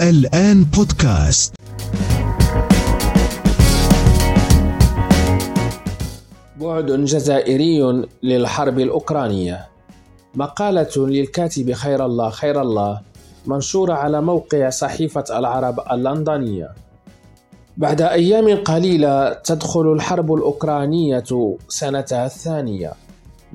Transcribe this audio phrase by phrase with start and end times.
[0.00, 1.54] الآن بودكاست.
[6.60, 9.66] بعد جزائري للحرب الأوكرانية
[10.34, 13.00] مقالة للكاتب خير الله خير الله
[13.46, 16.70] منشورة على موقع صحيفة العرب اللندنية.
[17.76, 22.92] بعد أيام قليلة تدخل الحرب الأوكرانية سنتها الثانية.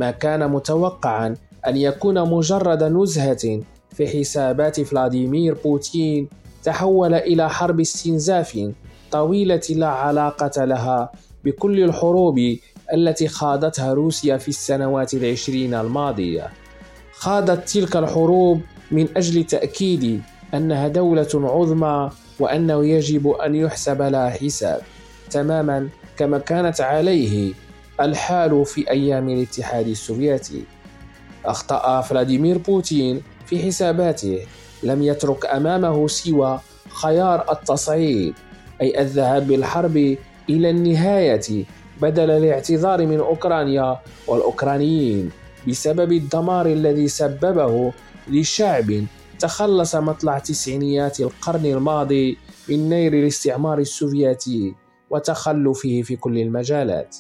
[0.02, 1.36] ما كان متوقعا
[1.68, 3.62] أن يكون مجرد نزهة
[3.96, 6.28] في حسابات فلاديمير بوتين
[6.64, 8.72] تحول إلى حرب استنزاف
[9.12, 11.12] طويلة لا علاقة لها
[11.46, 12.40] بكل الحروب
[12.94, 16.50] التي خاضتها روسيا في السنوات العشرين الماضية.
[17.14, 18.62] خاضت تلك الحروب
[18.92, 20.22] من أجل تأكيد
[20.54, 22.10] أنها دولة عظمى
[22.40, 24.82] وأنه يجب أن يحسب لها حساب.
[25.30, 27.54] تماما كما كانت عليه
[28.06, 30.64] الحال في أيام الاتحاد السوفيتي.
[31.46, 34.40] أخطأ فلاديمير بوتين في حساباته.
[34.84, 36.60] لم يترك أمامه سوى
[36.90, 38.34] خيار التصعيد
[38.82, 40.18] أي الذهاب بالحرب
[40.50, 41.66] إلى النهاية
[42.02, 45.32] بدل الاعتذار من أوكرانيا والأوكرانيين
[45.68, 47.94] بسبب الدمار الذي سببه
[48.28, 48.92] لشعب
[49.40, 52.38] تخلص مطلع تسعينيات القرن الماضي
[52.70, 54.76] من نير الاستعمار السوفيتي
[55.10, 57.16] وتخلفه في كل المجالات.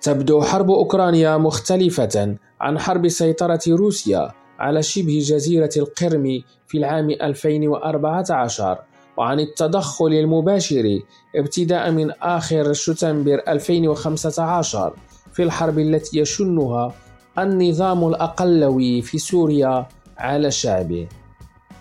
[0.00, 8.78] تبدو حرب أوكرانيا مختلفة عن حرب سيطرة روسيا على شبه جزيرة القرم في العام 2014
[9.16, 11.00] وعن التدخل المباشر
[11.36, 14.92] ابتداء من آخر شتنبر 2015
[15.32, 16.94] في الحرب التي يشنها
[17.38, 19.86] النظام الأقلوي في سوريا
[20.18, 21.08] على شعبه.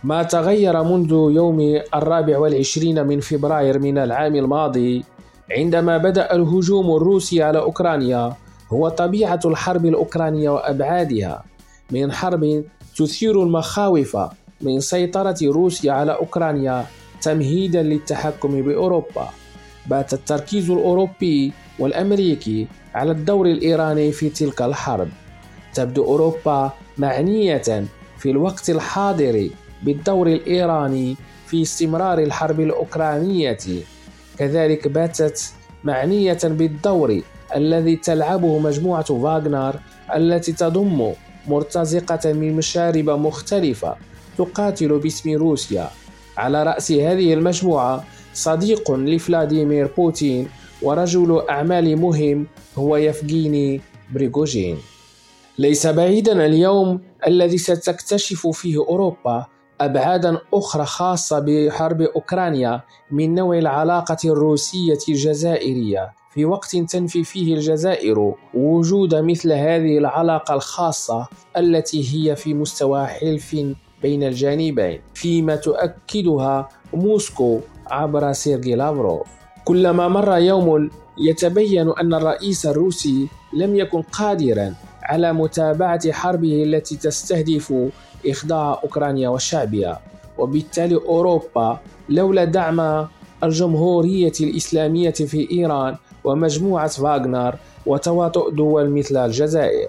[0.03, 5.03] ما تغير منذ يوم الرابع والعشرين من فبراير من العام الماضي
[5.51, 8.33] عندما بدأ الهجوم الروسي على أوكرانيا
[8.73, 11.43] هو طبيعة الحرب الأوكرانية وأبعادها.
[11.91, 12.63] من حرب
[12.97, 14.17] تثير المخاوف
[14.61, 16.85] من سيطرة روسيا على أوكرانيا
[17.21, 19.29] تمهيدا للتحكم بأوروبا.
[19.85, 25.09] بات التركيز الأوروبي والأمريكي على الدور الإيراني في تلك الحرب.
[25.73, 27.85] تبدو أوروبا معنية
[28.17, 29.49] في الوقت الحاضر
[29.83, 31.15] بالدور الإيراني
[31.47, 33.57] في استمرار الحرب الأوكرانية.
[34.39, 35.53] كذلك باتت
[35.83, 37.21] معنية بالدور
[37.55, 39.75] الذي تلعبه مجموعة فاغنر
[40.15, 41.11] التي تضم
[41.47, 43.95] مرتزقة من مشارب مختلفة
[44.37, 45.89] تقاتل باسم روسيا.
[46.37, 48.03] على رأس هذه المجموعة
[48.33, 50.47] صديق لفلاديمير بوتين
[50.81, 53.81] ورجل أعمال مهم هو يفغيني
[54.13, 54.77] بريغوجين.
[55.57, 59.45] ليس بعيدا اليوم الذي ستكتشف فيه أوروبا
[59.81, 66.13] أبعادا أخرى خاصة بحرب أوكرانيا من نوع العلاقة الروسية الجزائرية.
[66.33, 71.27] في وقت تنفي فيه الجزائر وجود مثل هذه العلاقة الخاصة
[71.57, 73.55] التي هي في مستوى حلف
[74.01, 79.27] بين الجانبين فيما تؤكدها موسكو عبر سيرجي لافروف.
[79.65, 84.75] كلما مر يوم يتبين أن الرئيس الروسي لم يكن قادرا
[85.07, 87.73] على متابعة حربه التي تستهدف
[88.27, 89.99] إخضاع أوكرانيا وشعبها
[90.37, 91.79] وبالتالي أوروبا
[92.09, 93.07] لولا دعم
[93.43, 99.87] الجمهورية الإسلامية في إيران ومجموعة فاغنر وتواطؤ دول مثل الجزائر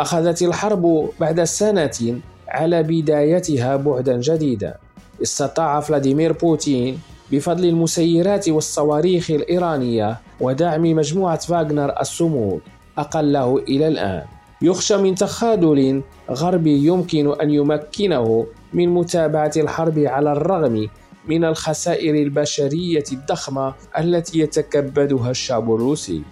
[0.00, 4.74] أخذت الحرب بعد سنة على بدايتها بعدا جديدا.
[5.22, 6.98] استطاع فلاديمير بوتين
[7.32, 12.60] بفضل المسيرات والصواريخ الإيرانية ودعم مجموعة فاغنر الصمود
[12.98, 14.35] أقله إلى الآن.
[14.62, 20.88] يخشى من تخاذل غربي يمكن أن يمكنه من متابعة الحرب على الرغم
[21.28, 26.22] من الخسائر البشرية الضخمة التي يتكبدها الشعب الروسي.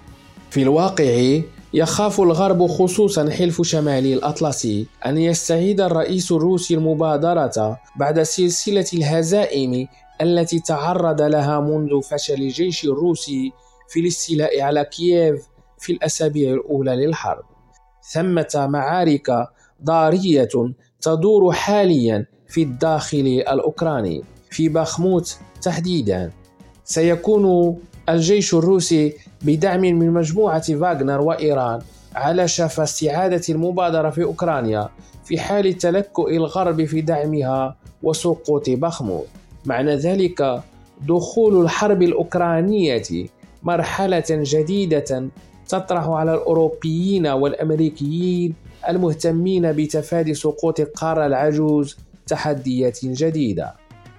[0.51, 1.41] في الواقع
[1.75, 9.87] يخاف الغرب خصوصا حلف شمال الأطلسي أن يستعيد الرئيس الروسي المبادرة بعد سلسلة الهزائم
[10.21, 13.53] التي تعرض لها منذ فشل الجيش الروسي
[13.89, 15.43] في الاستيلاء على كييف
[15.79, 17.54] في الأسابيع الأولى للحرب.
[18.13, 19.49] ثمة معارك
[19.85, 20.49] ضارية
[21.01, 26.31] تدور حاليا في الداخل الأوكراني في باخموت تحديدا.
[26.85, 27.77] سيكون
[28.09, 29.13] الجيش الروسي
[29.43, 31.81] بدعم من مجموعة فاغنر وإيران
[32.15, 34.89] على شفا استعادة المبادرة في أوكرانيا
[35.25, 39.27] في حال تلكؤ الغرب في دعمها وسقوط بخموت.
[39.65, 40.63] معنى ذلك
[41.09, 43.27] دخول الحرب الأوكرانية
[43.63, 45.29] مرحلة جديدة
[45.69, 48.55] تطرح على الأوروبيين والأمريكيين
[48.89, 51.97] المهتمين بتفادي سقوط القارة العجوز
[52.27, 53.75] تحديات جديدة.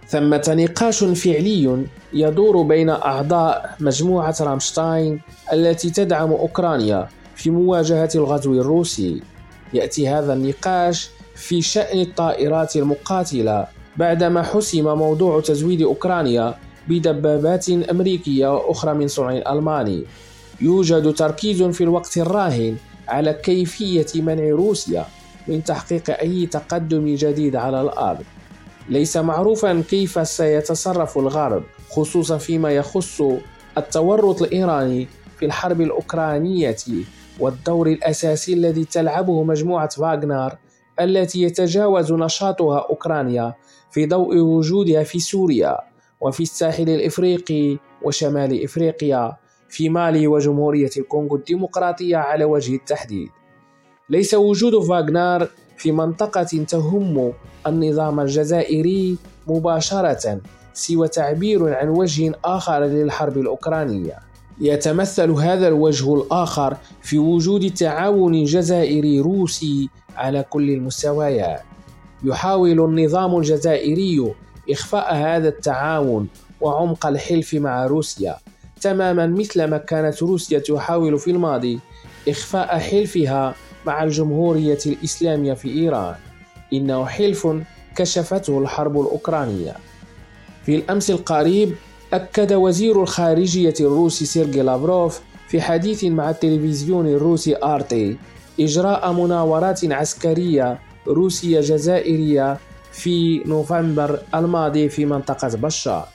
[0.07, 5.21] ثمة نقاش فعلي يدور بين أعضاء مجموعة رامشتاين
[5.53, 9.21] التي تدعم أوكرانيا في مواجهة الغزو الروسي.
[9.73, 13.67] يأتي هذا النقاش في شأن الطائرات المقاتلة
[13.97, 16.55] بعدما حسم موضوع تزويد أوكرانيا
[16.87, 20.03] بدبابات أمريكية وأخرى من صنع ألماني
[20.61, 25.05] يوجد تركيز في الوقت الراهن على كيفية منع روسيا
[25.47, 28.23] من تحقيق أي تقدم جديد على الأرض.
[28.89, 33.21] ليس معروفا كيف سيتصرف الغرب خصوصا فيما يخص
[33.77, 35.07] التورط الإيراني
[35.39, 36.75] في الحرب الأوكرانية
[37.39, 40.55] والدور الأساسي الذي تلعبه مجموعة فاغنر
[40.99, 43.53] التي يتجاوز نشاطها أوكرانيا
[43.91, 45.77] في ضوء وجودها في سوريا
[46.21, 49.37] وفي الساحل الإفريقي وشمال إفريقيا.
[49.75, 53.29] في مالي وجمهورية الكونغو الديمقراطية على وجه التحديد.
[54.09, 57.33] ليس وجود فاغنر في منطقة تهم
[57.67, 59.17] النظام الجزائري
[59.47, 60.41] مباشرة
[60.73, 64.19] سوى تعبير عن وجه آخر للحرب الأوكرانية.
[64.61, 71.61] يتمثل هذا الوجه الآخر في وجود تعاون جزائري روسي على كل المستويات.
[72.23, 74.33] يحاول النظام الجزائري
[74.71, 76.27] إخفاء هذا التعاون
[76.61, 78.35] وعمق الحلف مع روسيا.
[78.81, 81.79] تماما مثل ما كانت روسيا تحاول في الماضي
[82.27, 83.55] إخفاء حلفها
[83.85, 86.15] مع الجمهورية الإسلامية في إيران.
[86.73, 87.47] إنه حلف
[87.95, 89.75] كشفته الحرب الأوكرانية.
[90.65, 91.75] في الأمس القريب
[92.13, 98.17] أكد وزير الخارجية الروسي سيرجي لافروف في حديث مع التلفزيون الروسي آرتي
[98.59, 102.57] إجراء مناورات عسكرية روسية جزائرية
[102.91, 106.07] في نوفمبر الماضي في منطقة بشار.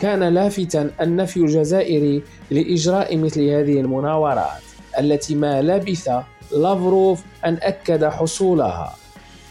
[0.00, 4.62] كان لافتا النفي الجزائري لإجراء مثل هذه المناورات
[4.98, 6.08] التي ما لبث
[6.52, 8.94] لافروف أن أكد حصولها.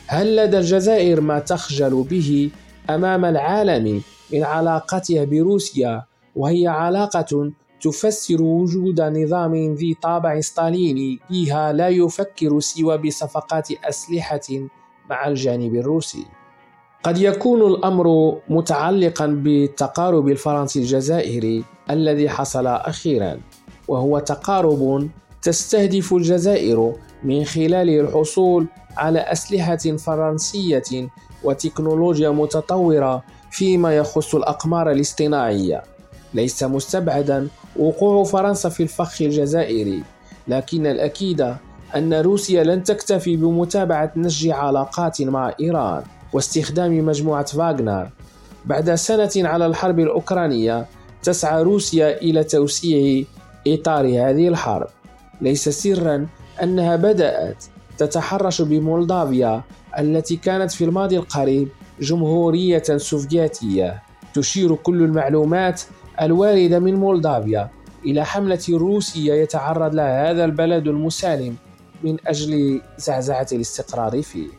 [0.07, 2.49] هل لدى الجزائر ما تخجل به
[2.89, 4.01] أمام العالم
[4.33, 6.03] من علاقتها بروسيا
[6.35, 7.51] وهي علاقة
[7.81, 14.49] تفسر وجود نظام ذي طابع ستاليني فيها لا يفكر سوى بصفقات أسلحة
[15.09, 16.38] مع الجانب الروسي؟
[17.03, 23.39] قد يكون الأمر متعلقا بالتقارب الفرنسي الجزائري الذي حصل أخيرا
[23.87, 25.09] وهو تقارب
[25.41, 26.93] تستهدف الجزائر
[27.23, 28.67] من خلاله الحصول
[28.97, 31.09] على أسلحة فرنسية
[31.43, 35.83] وتكنولوجيا متطورة فيما يخص الأقمار الاصطناعية.
[36.33, 40.03] ليس مستبعدا وقوع فرنسا في الفخ الجزائري
[40.47, 41.53] لكن الأكيد
[41.95, 46.03] أن روسيا لن تكتفي بمتابعة نسج علاقات مع إيران.
[46.33, 48.09] واستخدام مجموعة فاغنر
[48.65, 50.85] بعد سنة على الحرب الأوكرانية
[51.23, 53.25] تسعى روسيا إلى توسيع
[53.67, 54.87] إطار هذه الحرب.
[55.41, 56.27] ليس سرا
[56.63, 57.63] أنها بدأت
[57.97, 59.61] تتحرش بمولدافيا
[59.99, 61.67] التي كانت في الماضي القريب
[62.01, 64.03] جمهورية سوفيتية.
[64.33, 65.81] تشير كل المعلومات
[66.21, 67.69] الواردة من مولدافيا
[68.05, 71.55] إلى حملة روسية يتعرض لها هذا البلد المسالم
[72.03, 74.58] من أجل زعزعة الاستقرار فيه.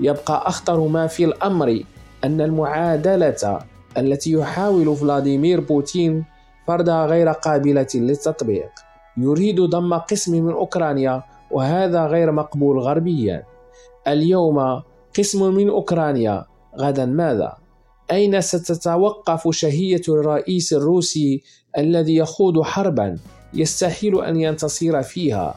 [0.00, 1.82] يبقى أخطر ما في الأمر
[2.24, 3.58] أن المعادلة
[3.96, 6.24] التي يحاول فلاديمير بوتين
[6.66, 8.70] فرضها غير قابلة للتطبيق.
[9.16, 13.42] يريد ضم قسم من أوكرانيا وهذا غير مقبول غربيا.
[14.08, 14.82] اليوم
[15.18, 16.44] قسم من أوكرانيا
[16.78, 17.56] غدا ماذا؟
[18.12, 21.42] أين ستتوقف شهية الرئيس الروسي
[21.78, 23.18] الذي يخوض حربا
[23.54, 25.54] يستحيل أن ينتصر فيها؟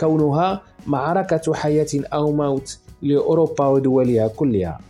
[0.00, 4.80] كونها معركة حياة أو موت لأوروبا ودولها كلها.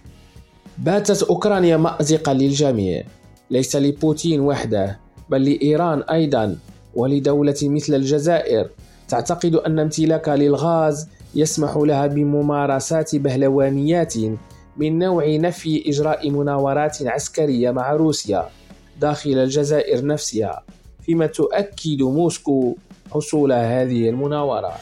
[0.78, 3.02] باتت أوكرانيا مأزقا للجميع.
[3.50, 6.56] ليس لبوتين وحده بل لإيران أيضا
[6.94, 8.68] ولدولة مثل الجزائر.
[9.08, 14.14] تعتقد أن امتلاكها للغاز يسمح لها بممارسات بهلوانيات
[14.76, 18.48] من نوع نفي إجراء مناورات عسكرية مع روسيا
[19.00, 20.62] داخل الجزائر نفسها
[21.02, 22.76] فيما تؤكد موسكو
[23.10, 24.80] حصول هذه المناورات.